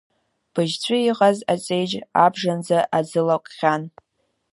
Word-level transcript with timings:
Быжь-ҵәы 0.53 0.97
иҟаз 1.09 1.37
аҵеиџь 1.53 1.95
абжанӡа 2.23 2.79
аӡы 2.97 3.21
лаҟәхьан. 3.27 3.83